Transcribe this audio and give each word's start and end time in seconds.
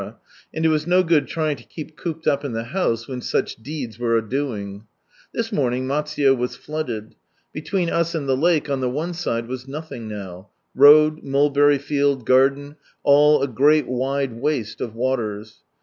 and 0.51 0.65
it 0.65 0.69
was 0.69 0.87
no 0.87 1.03
good 1.03 1.27
trying 1.27 1.55
to 1.55 1.63
keep 1.63 1.95
cooped 1.95 2.25
up 2.25 2.43
in 2.43 2.53
the 2.53 2.63
house 2.63 3.07
when 3.07 3.21
such 3.21 3.57
deeds 3.57 3.99
were 3.99 4.17
adoing. 4.17 4.87
This 5.31 5.51
morning 5.51 5.85
Matsuye 5.85 6.35
was 6.35 6.55
flooded. 6.55 7.13
Between 7.53 7.87
us 7.87 8.15
and 8.15 8.27
the 8.27 8.35
lake, 8.35 8.67
on 8.67 8.79
the 8.79 8.89
one 8.89 9.13
side, 9.13 9.47
was 9.47 9.67
nothing 9.67 10.07
now: 10.07 10.49
road, 10.73 11.21
mulberry 11.21 11.77
field, 11.77 12.25
garden, 12.25 12.77
all 13.03 13.43
a 13.43 13.47
great 13.47 13.87
wide 13.87 14.33
waste 14.41 14.81
of 14.81 14.95
waters. 14.95 15.59